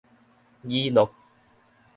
[0.65, 1.11] 語錄